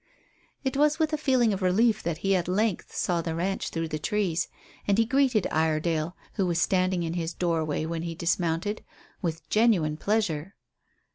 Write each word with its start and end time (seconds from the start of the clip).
It 0.63 0.75
was 0.75 0.97
with 0.97 1.13
a 1.13 1.15
feeling 1.17 1.53
of 1.53 1.61
relief 1.61 2.01
that 2.01 2.17
he 2.25 2.35
at 2.35 2.47
length 2.47 2.91
saw 2.95 3.21
the 3.21 3.35
ranch 3.35 3.69
through 3.69 3.89
the 3.89 3.99
trees, 3.99 4.47
and 4.87 4.97
he 4.97 5.05
greeted 5.05 5.45
Iredale, 5.51 6.15
who 6.33 6.47
was 6.47 6.59
standing 6.59 7.03
in 7.03 7.13
his 7.13 7.35
doorway 7.35 7.85
when 7.85 8.01
he 8.01 8.15
dismounted, 8.15 8.83
with 9.21 9.47
genuine 9.51 9.97
pleasure. 9.97 10.55